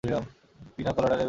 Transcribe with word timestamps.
পিনা 0.75 0.91
কোলাডা 0.95 1.09
নেবে? 1.09 1.19